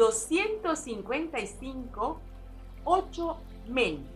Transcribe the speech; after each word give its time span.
255, 0.00 2.20
8 2.84 3.36
Men, 3.68 4.06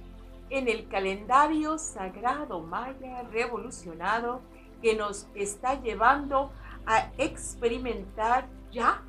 en 0.48 0.68
el 0.68 0.88
calendario 0.88 1.76
sagrado 1.76 2.60
maya 2.60 3.24
revolucionado 3.24 4.40
que 4.80 4.96
nos 4.96 5.28
está 5.34 5.78
llevando 5.82 6.50
a 6.86 7.10
experimentar 7.18 8.48
ya 8.72 9.02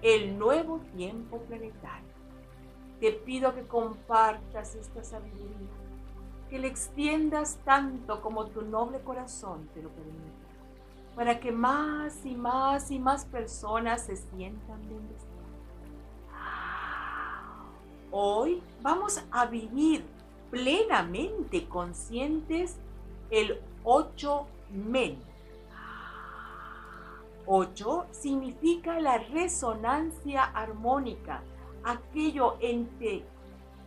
el 0.00 0.38
nuevo 0.38 0.80
tiempo 0.96 1.40
planetario. 1.40 2.08
Te 2.98 3.12
pido 3.12 3.54
que 3.54 3.66
compartas 3.66 4.74
esta 4.74 5.04
sabiduría, 5.04 5.68
que 6.48 6.58
le 6.58 6.68
extiendas 6.68 7.58
tanto 7.66 8.22
como 8.22 8.46
tu 8.46 8.62
noble 8.62 9.00
corazón 9.00 9.68
te 9.74 9.82
lo 9.82 9.90
permite, 9.90 10.32
para 11.14 11.40
que 11.40 11.52
más 11.52 12.24
y 12.24 12.34
más 12.34 12.90
y 12.90 12.98
más 12.98 13.26
personas 13.26 14.06
se 14.06 14.16
sientan 14.16 14.80
bendecidas. 14.88 15.35
Hoy 18.18 18.62
vamos 18.80 19.22
a 19.30 19.44
vivir 19.44 20.02
plenamente 20.50 21.68
conscientes 21.68 22.78
el 23.28 23.60
8 23.84 24.46
men. 24.70 25.18
8 27.44 28.06
significa 28.12 28.98
la 29.00 29.18
resonancia 29.18 30.44
armónica, 30.44 31.42
aquello 31.84 32.56
entre 32.60 33.22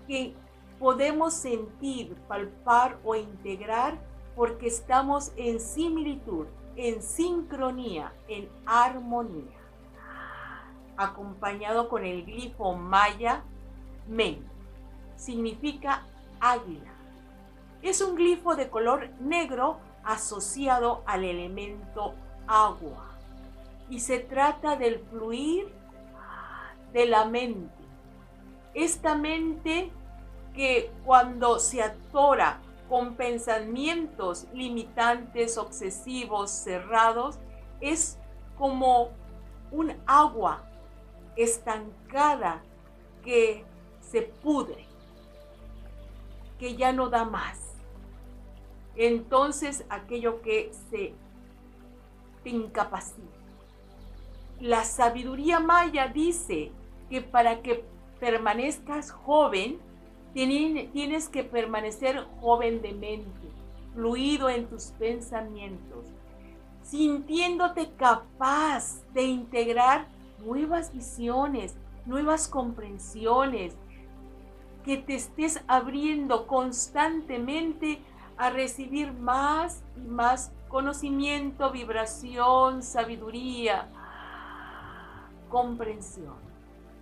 que 0.08 0.36
podemos 0.77 1.33
sentir, 1.33 2.14
palpar 2.27 2.99
o 3.03 3.16
integrar 3.16 3.97
porque 4.36 4.67
estamos 4.67 5.31
en 5.38 5.59
similitud, 5.59 6.45
en 6.75 7.02
sincronía, 7.02 8.14
en 8.27 8.47
armonía. 8.67 9.58
Acompañado 10.97 11.89
con 11.89 12.05
el 12.05 12.23
glifo 12.25 12.75
maya, 12.75 13.43
men, 14.09 14.45
significa 15.15 16.03
águila. 16.39 16.91
Es 17.81 18.02
un 18.02 18.15
glifo 18.15 18.55
de 18.55 18.69
color 18.69 19.09
negro 19.21 19.79
asociado 20.03 21.03
al 21.05 21.23
elemento 21.23 22.15
agua. 22.47 23.05
Y 23.89 24.02
se 24.02 24.19
trata 24.19 24.75
del 24.75 24.99
fluir 24.99 25.71
de 26.91 27.05
la 27.05 27.25
mente. 27.25 27.73
Esta 28.73 29.15
mente 29.15 29.91
que 30.53 30.91
cuando 31.05 31.59
se 31.59 31.81
atora 31.81 32.59
con 32.87 33.15
pensamientos 33.15 34.47
limitantes, 34.53 35.57
obsesivos, 35.57 36.49
cerrados, 36.49 37.39
es 37.81 38.17
como 38.57 39.11
un 39.71 39.93
agua 40.05 40.63
estancada 41.35 42.61
que 43.23 43.63
se 44.09 44.21
pudre 44.21 44.85
que 46.59 46.75
ya 46.75 46.91
no 46.91 47.09
da 47.09 47.25
más. 47.25 47.59
Entonces 48.95 49.85
aquello 49.89 50.41
que 50.41 50.71
se 50.89 51.13
te 52.43 52.49
incapacita. 52.49 53.21
La 54.59 54.83
sabiduría 54.83 55.59
maya 55.59 56.08
dice 56.08 56.71
que 57.09 57.21
para 57.21 57.61
que 57.61 57.86
permanezcas 58.20 59.11
joven, 59.11 59.80
tienes 60.33 61.30
que 61.30 61.43
permanecer 61.43 62.26
joven 62.41 62.81
de 62.81 62.93
mente, 62.93 63.47
fluido 63.93 64.49
en 64.49 64.67
tus 64.67 64.87
pensamientos, 64.99 66.05
sintiéndote 66.83 67.91
capaz 67.95 69.02
de 69.14 69.23
integrar 69.23 70.08
nuevas 70.43 70.93
visiones, 70.93 71.76
nuevas 72.05 72.47
comprensiones, 72.47 73.76
que 74.89 74.98
te 74.98 75.14
estés 75.14 75.61
abriendo 75.67 76.48
constantemente 76.48 78.02
a 78.38 78.50
recibir 78.50 79.14
más 79.14 79.83
y 79.95 80.00
más 80.00 80.52
conocimiento, 80.67 81.70
vibración, 81.70 82.82
sabiduría, 82.82 83.88
comprensión. 85.48 86.38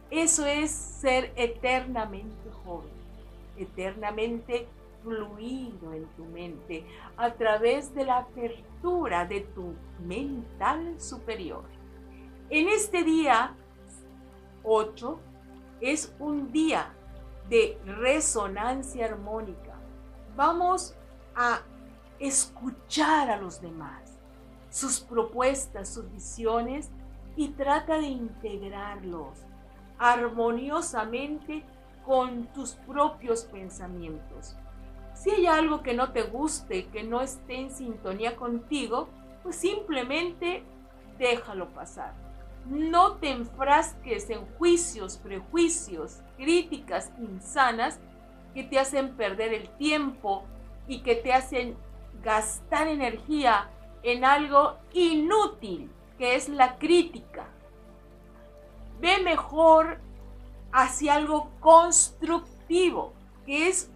Eso 0.09 0.45
es 0.45 0.69
ser 0.69 1.31
eternamente 1.37 2.51
joven, 2.65 2.91
eternamente 3.55 4.67
fluido 5.01 5.93
en 5.93 6.07
tu 6.17 6.25
mente 6.25 6.85
a 7.15 7.31
través 7.35 7.95
de 7.95 8.03
la 8.03 8.17
apertura 8.17 9.23
de 9.23 9.39
tu 9.55 9.75
mental 10.05 10.99
superior. 10.99 11.63
En 12.49 12.67
este 12.67 13.05
día 13.05 13.55
8 14.65 15.19
es 15.79 16.13
un 16.19 16.51
día 16.51 16.93
de 17.49 17.79
resonancia 17.85 19.05
armónica. 19.05 19.75
Vamos 20.35 20.95
a 21.35 21.61
escuchar 22.19 23.29
a 23.29 23.37
los 23.37 23.61
demás, 23.61 24.19
sus 24.69 24.99
propuestas, 24.99 25.93
sus 25.93 26.11
visiones 26.11 26.89
y 27.35 27.49
trata 27.49 27.97
de 27.97 28.07
integrarlos 28.07 29.45
armoniosamente 29.97 31.63
con 32.05 32.47
tus 32.53 32.73
propios 32.73 33.43
pensamientos. 33.45 34.55
Si 35.13 35.31
hay 35.31 35.47
algo 35.47 35.81
que 35.81 35.93
no 35.93 36.11
te 36.11 36.23
guste, 36.23 36.87
que 36.87 37.03
no 37.03 37.21
esté 37.21 37.55
en 37.55 37.71
sintonía 37.71 38.35
contigo, 38.35 39.09
pues 39.41 39.55
simplemente 39.55 40.63
déjalo 41.17 41.69
pasar 41.69 42.26
no 42.69 43.13
te 43.13 43.31
enfrasques 43.31 44.29
en 44.29 44.45
juicios, 44.57 45.17
prejuicios, 45.17 46.21
críticas 46.37 47.11
insanas 47.19 47.99
que 48.53 48.63
te 48.63 48.79
hacen 48.79 49.15
perder 49.15 49.53
el 49.53 49.69
tiempo 49.77 50.43
y 50.87 51.01
que 51.01 51.15
te 51.15 51.33
hacen 51.33 51.77
gastar 52.23 52.87
energía 52.87 53.69
en 54.03 54.25
algo 54.25 54.77
inútil, 54.93 55.89
que 56.17 56.35
es 56.35 56.49
la 56.49 56.77
crítica. 56.77 57.47
Ve 58.99 59.19
mejor 59.23 59.99
hacia 60.71 61.15
algo 61.15 61.51
constructivo, 61.59 63.13
que 63.45 63.67
es 63.67 63.91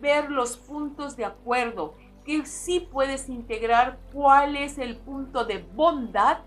ver 0.00 0.30
los 0.30 0.56
puntos 0.56 1.16
de 1.16 1.24
acuerdo, 1.24 1.94
que 2.24 2.44
sí 2.46 2.80
puedes 2.80 3.28
integrar 3.28 3.98
cuál 4.12 4.56
es 4.56 4.78
el 4.78 4.96
punto 4.96 5.44
de 5.44 5.58
bondad 5.74 6.38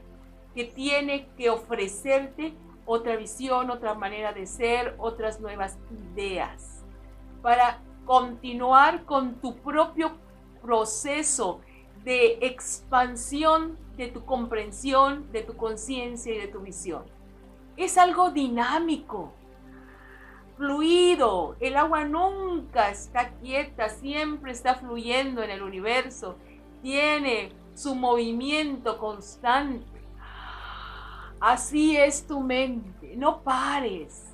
que 0.54 0.66
tiene 0.66 1.28
que 1.38 1.50
ofrecerte 1.50 2.54
otra 2.86 3.16
visión, 3.16 3.70
otra 3.70 3.94
manera 3.94 4.34
de 4.34 4.46
ser, 4.46 4.96
otras 4.98 5.40
nuevas 5.40 5.78
ideas, 6.14 6.84
para 7.42 7.82
continuar 8.06 9.06
con 9.06 9.36
tu 9.36 9.56
propio 9.58 10.14
proceso 10.62 11.62
de 12.04 12.40
expansión 12.42 13.78
de 13.96 14.08
tu 14.08 14.26
comprensión, 14.26 15.30
de 15.32 15.44
tu 15.44 15.56
conciencia 15.58 16.34
y 16.34 16.38
de 16.40 16.48
tu 16.48 16.62
visión. 16.62 17.04
Es 17.76 17.98
algo 17.98 18.32
dinámico, 18.32 19.34
fluido. 20.58 21.56
El 21.59 21.78
agua 21.78 22.06
nunca 22.06 22.90
está 22.90 23.32
quieta, 23.41 23.90
siempre 23.90 24.52
está 24.52 24.76
fluyendo 24.76 25.44
en 25.44 25.50
el 25.50 25.62
universo. 25.62 26.38
Tiene 26.82 27.52
su 27.73 27.96
movimiento 27.96 28.97
constante. 28.97 29.98
Así 31.40 31.96
es 31.96 32.28
tu 32.28 32.41
mente, 32.41 33.16
no 33.16 33.41
pares. 33.41 34.26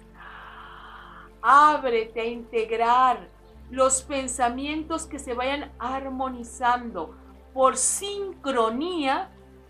Ábrete 1.41 2.21
a 2.21 2.25
integrar 2.25 3.29
los 3.69 4.01
pensamientos 4.01 5.05
que 5.05 5.19
se 5.19 5.35
vayan 5.35 5.71
armonizando 5.77 7.15
por 7.53 7.77
sincronía 7.77 9.29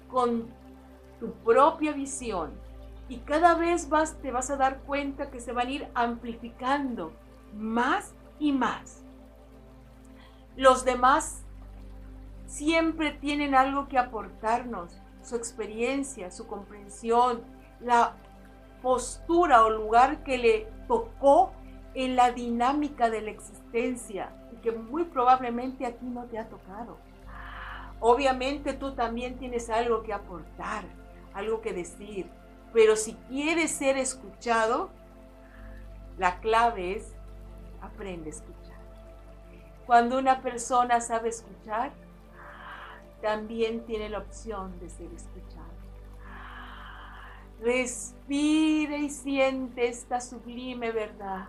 con 0.09 0.47
tu 1.19 1.33
propia 1.43 1.91
visión. 1.91 2.53
Y 3.09 3.17
cada 3.17 3.55
vez 3.55 3.89
vas, 3.89 4.17
te 4.21 4.31
vas 4.31 4.49
a 4.49 4.55
dar 4.55 4.79
cuenta 4.83 5.29
que 5.29 5.41
se 5.41 5.51
van 5.51 5.67
a 5.67 5.71
ir 5.71 5.87
amplificando 5.93 7.11
más 7.53 8.15
y 8.39 8.53
más. 8.53 9.03
Los 10.55 10.85
demás 10.85 11.43
siempre 12.47 13.11
tienen 13.11 13.55
algo 13.55 13.87
que 13.89 13.97
aportarnos 13.97 15.01
su 15.25 15.35
experiencia, 15.35 16.29
su 16.29 16.47
comprensión, 16.47 17.41
la 17.79 18.13
postura 18.81 19.65
o 19.65 19.69
lugar 19.69 20.23
que 20.23 20.37
le 20.37 20.67
tocó 20.87 21.51
en 21.95 22.15
la 22.15 22.31
dinámica 22.31 23.09
de 23.09 23.21
la 23.21 23.31
existencia 23.31 24.29
y 24.53 24.57
que 24.57 24.71
muy 24.71 25.05
probablemente 25.05 25.85
a 25.85 25.93
ti 25.93 26.05
no 26.05 26.25
te 26.25 26.37
ha 26.37 26.47
tocado. 26.47 26.97
Obviamente 27.99 28.73
tú 28.73 28.93
también 28.93 29.37
tienes 29.37 29.69
algo 29.69 30.03
que 30.03 30.13
aportar, 30.13 30.83
algo 31.33 31.61
que 31.61 31.73
decir, 31.73 32.29
pero 32.71 32.95
si 32.95 33.13
quieres 33.29 33.71
ser 33.71 33.97
escuchado, 33.97 34.89
la 36.17 36.39
clave 36.39 36.97
es 36.97 37.15
aprende 37.81 38.29
a 38.29 38.33
escuchar. 38.33 38.75
Cuando 39.85 40.19
una 40.19 40.41
persona 40.41 40.99
sabe 41.01 41.29
escuchar, 41.29 41.93
también 43.25 43.83
tiene 43.87 44.07
la 44.07 44.19
opción 44.19 44.79
de 44.79 44.87
ser 44.87 45.11
escuchado. 45.11 45.65
Respira 47.59 48.97
y 48.97 49.09
siente 49.09 49.87
esta 49.87 50.21
sublime 50.21 50.91
verdad. 50.91 51.47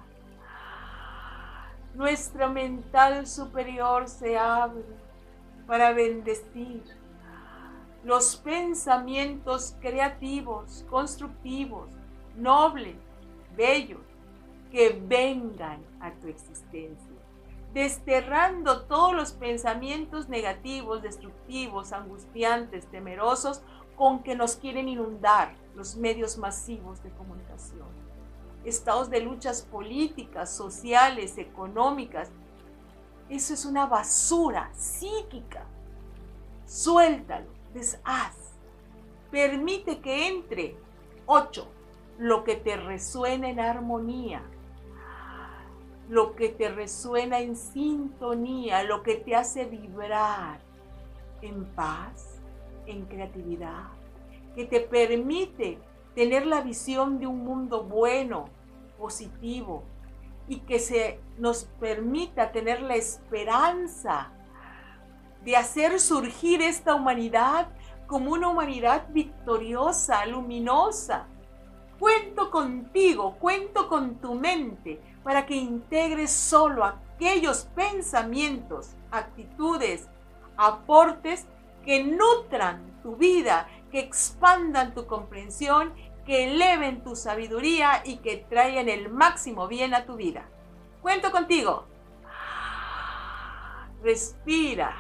Nuestra 1.94 2.48
mental 2.48 3.26
superior 3.26 4.08
se 4.08 4.38
abre 4.38 4.86
para 5.66 5.92
bendecir 5.92 6.82
los 8.02 8.36
pensamientos 8.36 9.76
creativos, 9.78 10.82
constructivos, 10.88 11.90
nobles, 12.36 12.96
bellos, 13.54 14.00
que 14.72 14.98
vengan 15.06 15.84
a 16.00 16.10
tu 16.12 16.28
existencia, 16.28 17.15
desterrando 17.76 18.86
todos 18.86 19.12
los 19.12 19.32
pensamientos 19.32 20.30
negativos, 20.30 21.02
destructivos, 21.02 21.92
angustiantes, 21.92 22.86
temerosos, 22.86 23.60
con 23.98 24.22
que 24.22 24.34
nos 24.34 24.56
quieren 24.56 24.88
inundar 24.88 25.54
los 25.74 25.94
medios 25.94 26.38
masivos 26.38 27.02
de 27.02 27.10
comunicación. 27.10 27.86
Estados 28.64 29.10
de 29.10 29.20
luchas 29.20 29.60
políticas, 29.60 30.50
sociales, 30.56 31.36
económicas. 31.36 32.30
Eso 33.28 33.52
es 33.52 33.66
una 33.66 33.84
basura 33.84 34.70
psíquica. 34.74 35.66
Suéltalo, 36.64 37.50
deshaz. 37.74 38.54
Permite 39.30 40.00
que 40.00 40.28
entre. 40.28 40.78
8. 41.26 41.68
Lo 42.20 42.42
que 42.42 42.56
te 42.56 42.78
resuena 42.78 43.50
en 43.50 43.60
armonía. 43.60 44.42
Lo 46.08 46.34
que 46.36 46.48
te 46.50 46.68
resuena 46.68 47.40
en 47.40 47.56
sintonía, 47.56 48.84
lo 48.84 49.02
que 49.02 49.16
te 49.16 49.34
hace 49.34 49.64
vibrar 49.64 50.60
en 51.42 51.64
paz, 51.74 52.40
en 52.86 53.06
creatividad, 53.06 53.88
que 54.54 54.64
te 54.64 54.80
permite 54.80 55.78
tener 56.14 56.46
la 56.46 56.60
visión 56.60 57.18
de 57.18 57.26
un 57.26 57.44
mundo 57.44 57.82
bueno, 57.82 58.48
positivo, 58.98 59.82
y 60.48 60.60
que 60.60 60.78
se 60.78 61.20
nos 61.38 61.64
permita 61.80 62.52
tener 62.52 62.80
la 62.80 62.94
esperanza 62.94 64.30
de 65.44 65.56
hacer 65.56 66.00
surgir 66.00 66.62
esta 66.62 66.94
humanidad 66.94 67.68
como 68.06 68.32
una 68.32 68.48
humanidad 68.48 69.08
victoriosa, 69.10 70.24
luminosa. 70.26 71.26
Cuento 71.98 72.50
contigo, 72.50 73.36
cuento 73.38 73.88
con 73.88 74.16
tu 74.16 74.34
mente 74.34 75.00
para 75.22 75.46
que 75.46 75.54
integres 75.54 76.30
solo 76.30 76.84
aquellos 76.84 77.64
pensamientos, 77.74 78.94
actitudes, 79.10 80.08
aportes 80.56 81.46
que 81.84 82.04
nutran 82.04 83.00
tu 83.02 83.16
vida, 83.16 83.68
que 83.90 84.00
expandan 84.00 84.92
tu 84.94 85.06
comprensión, 85.06 85.94
que 86.26 86.52
eleven 86.52 87.02
tu 87.02 87.16
sabiduría 87.16 88.02
y 88.04 88.16
que 88.18 88.36
traigan 88.36 88.88
el 88.88 89.08
máximo 89.08 89.68
bien 89.68 89.94
a 89.94 90.04
tu 90.04 90.16
vida. 90.16 90.48
Cuento 91.00 91.30
contigo. 91.30 91.86
Respira. 94.02 94.94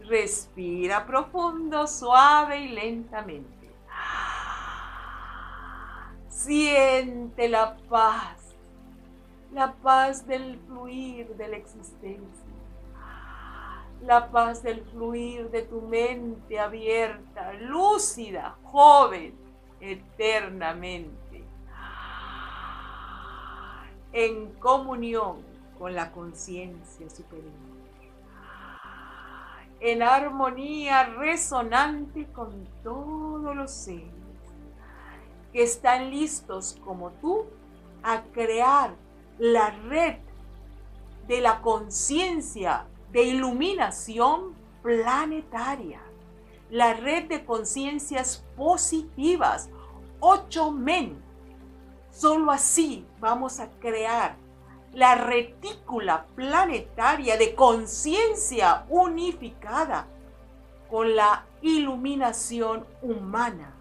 Respira 0.00 1.06
profundo, 1.06 1.86
suave 1.86 2.60
y 2.60 2.68
lentamente. 2.68 3.57
Siente 6.38 7.48
la 7.48 7.76
paz, 7.88 8.54
la 9.52 9.72
paz 9.72 10.24
del 10.24 10.56
fluir 10.68 11.26
de 11.36 11.48
la 11.48 11.56
existencia 11.56 12.46
la 14.02 14.30
paz 14.30 14.62
del 14.62 14.84
fluir 14.84 15.50
de 15.50 15.62
tu 15.62 15.80
mente 15.80 16.60
abierta, 16.60 17.52
lúcida, 17.54 18.56
joven, 18.62 19.34
eternamente, 19.80 21.44
en 24.12 24.52
comunión 24.60 25.42
con 25.76 25.92
la 25.92 26.12
conciencia 26.12 27.10
superior, 27.10 27.50
en 29.80 30.02
armonía 30.04 31.02
resonante 31.02 32.26
con 32.26 32.64
todos 32.84 33.56
los 33.56 33.72
seres 33.72 34.17
que 35.52 35.62
están 35.62 36.10
listos 36.10 36.78
como 36.84 37.10
tú 37.12 37.46
a 38.02 38.22
crear 38.32 38.94
la 39.38 39.70
red 39.70 40.16
de 41.26 41.40
la 41.40 41.60
conciencia 41.60 42.86
de 43.12 43.24
iluminación 43.24 44.54
planetaria, 44.82 46.00
la 46.70 46.94
red 46.94 47.28
de 47.28 47.44
conciencias 47.44 48.44
positivas, 48.56 49.70
ocho 50.20 50.70
men. 50.70 51.22
Solo 52.10 52.50
así 52.50 53.06
vamos 53.20 53.60
a 53.60 53.70
crear 53.78 54.36
la 54.92 55.14
retícula 55.14 56.26
planetaria 56.34 57.36
de 57.36 57.54
conciencia 57.54 58.86
unificada 58.88 60.06
con 60.90 61.14
la 61.14 61.44
iluminación 61.60 62.86
humana 63.02 63.77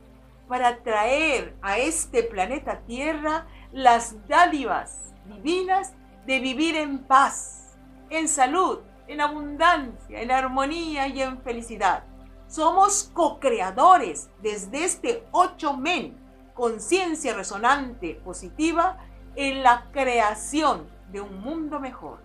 para 0.48 0.82
traer 0.84 1.56
a 1.62 1.78
este 1.78 2.24
planeta 2.24 2.80
Tierra 2.82 3.48
las 3.72 4.28
dádivas 4.28 5.14
divinas 5.26 5.94
de 6.26 6.40
vivir 6.40 6.76
en 6.76 7.00
paz, 7.00 7.78
en 8.10 8.28
salud, 8.28 8.80
en 9.08 9.22
abundancia, 9.22 10.22
en 10.22 10.32
armonía 10.32 11.08
y 11.08 11.22
en 11.22 11.42
felicidad. 11.42 12.04
Somos 12.48 13.12
co-creadores 13.14 14.30
desde 14.42 14.86
este 14.86 15.24
ocho 15.32 15.76
men, 15.76 16.18
conciencia 16.54 17.34
resonante 17.34 18.16
positiva, 18.24 18.98
en 19.36 19.64
la 19.64 19.86
creación 19.92 20.88
de 21.12 21.22
un 21.22 21.40
mundo 21.42 21.80
mejor. 21.80 22.20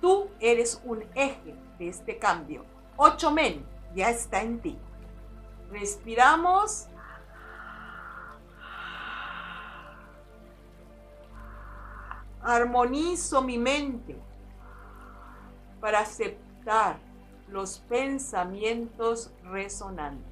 Tú 0.00 0.28
eres 0.40 0.80
un 0.84 1.04
eje 1.14 1.54
de 1.78 1.88
este 1.88 2.18
cambio. 2.18 2.64
Ocho 2.96 3.30
men 3.30 3.66
ya 3.94 4.10
está 4.10 4.42
en 4.42 4.60
ti. 4.60 4.78
Respiramos. 5.70 6.88
Armonizo 12.42 13.42
mi 13.42 13.58
mente 13.58 14.16
para 15.78 16.00
aceptar 16.00 16.98
los 17.48 17.80
pensamientos 17.80 19.30
resonantes. 19.42 20.24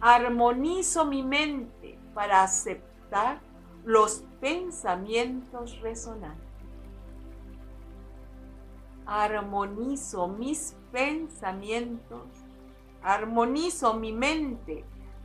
Armonizo 0.00 1.04
mi 1.04 1.24
mente 1.24 1.98
para 2.14 2.44
aceptar 2.44 3.40
los 3.84 4.24
pensamientos 4.40 5.80
resonantes. 5.80 6.46
Armonizo 9.04 10.28
mis 10.28 10.76
pensamientos, 10.92 12.28
armonizo 13.02 13.94
mi 13.94 14.12
mente 14.12 14.84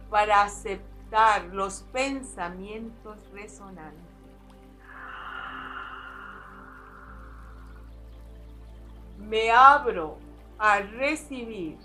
para 0.09 0.41
aceptar 0.41 1.43
los 1.45 1.83
pensamientos 1.91 3.19
resonantes. 3.33 4.12
Me 9.27 9.51
abro 9.51 10.17
a 10.57 10.79
recibir 10.79 11.77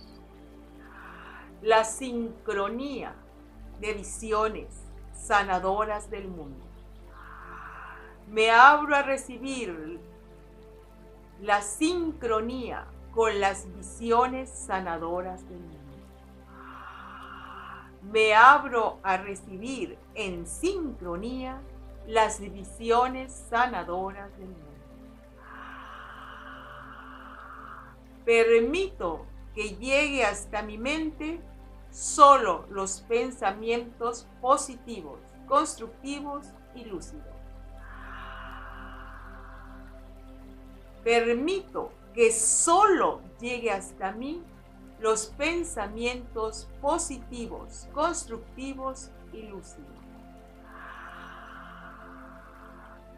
la 1.63 1.85
sincronía 1.85 3.15
de 3.81 3.95
visiones 3.95 4.69
sanadoras 5.15 6.11
del 6.11 6.29
mundo. 6.29 6.65
Me 8.27 8.51
abro 8.51 8.95
a 8.95 9.03
recibir 9.03 10.01
la 11.41 11.63
sincronía 11.63 12.87
con 13.15 13.41
las 13.41 13.73
visiones 13.75 14.51
sanadoras 14.51 15.49
del 15.49 15.61
mundo. 15.61 15.79
Me 18.03 18.35
abro 18.35 18.99
a 19.03 19.17
recibir 19.17 19.99
en 20.15 20.47
sincronía 20.47 21.61
las 22.07 22.41
visiones 22.41 23.33
sanadoras 23.49 24.31
del 24.39 24.49
mundo. 24.49 24.78
Permito 28.29 29.25
que 29.55 29.71
llegue 29.77 30.23
hasta 30.23 30.61
mi 30.61 30.77
mente 30.77 31.41
solo 31.91 32.67
los 32.69 33.01
pensamientos 33.09 34.27
positivos, 34.43 35.19
constructivos 35.47 36.49
y 36.75 36.85
lúcidos. 36.85 37.25
Permito 41.03 41.91
que 42.13 42.31
solo 42.31 43.23
llegue 43.41 43.71
hasta 43.71 44.13
mí 44.13 44.43
los 45.01 45.29
pensamientos 45.29 46.69
positivos, 46.83 47.89
constructivos 47.95 49.11
y 49.33 49.45
lúcidos. 49.45 49.89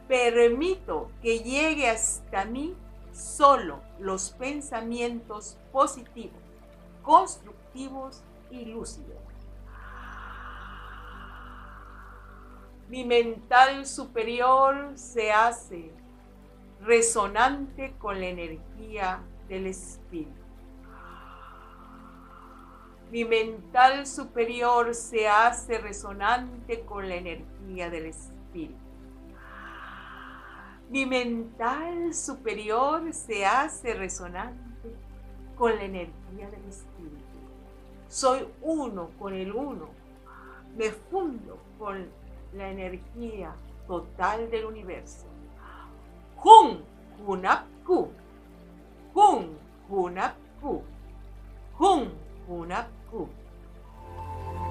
Permito 0.06 1.10
que 1.20 1.40
llegue 1.40 1.90
hasta 1.90 2.44
mí 2.44 2.76
solo 3.12 3.80
los 3.98 4.30
pensamientos 4.30 5.58
positivos, 5.72 6.40
constructivos 7.02 8.22
y 8.50 8.64
lúcidos. 8.66 9.16
Mi 12.88 13.04
mental 13.04 13.86
superior 13.86 14.92
se 14.96 15.30
hace 15.30 15.92
resonante 16.80 17.94
con 17.98 18.18
la 18.20 18.26
energía 18.26 19.22
del 19.48 19.68
espíritu. 19.68 20.40
Mi 23.12 23.24
mental 23.24 24.06
superior 24.06 24.94
se 24.94 25.28
hace 25.28 25.78
resonante 25.78 26.80
con 26.80 27.08
la 27.08 27.16
energía 27.16 27.90
del 27.90 28.06
espíritu. 28.06 28.89
Mi 30.90 31.06
mental 31.06 32.12
superior 32.12 33.14
se 33.14 33.46
hace 33.46 33.94
resonante 33.94 34.92
con 35.56 35.76
la 35.76 35.84
energía 35.84 36.50
del 36.50 36.64
espíritu. 36.68 37.16
Soy 38.08 38.48
uno 38.60 39.10
con 39.16 39.32
el 39.32 39.52
uno. 39.52 39.90
Me 40.76 40.90
fundo 40.90 41.62
con 41.78 42.08
la 42.54 42.70
energía 42.70 43.54
total 43.86 44.50
del 44.50 44.64
universo. 44.64 45.26
Hun 46.42 46.82
Hunapku. 47.24 48.08
Hun 49.14 49.58
Hunapku. 49.88 50.82
Hun 51.78 52.08
Hunapku. 52.48 53.28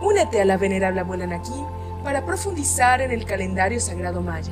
Únete 0.02 0.42
a 0.42 0.46
la 0.46 0.58
venerable 0.58 1.00
abuela 1.00 1.28
Naki 1.28 1.64
para 2.04 2.26
profundizar 2.26 3.00
en 3.00 3.12
el 3.12 3.24
calendario 3.24 3.80
sagrado 3.80 4.22
maya 4.22 4.52